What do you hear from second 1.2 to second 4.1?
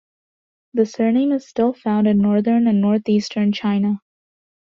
is still found in northern and northeastern China.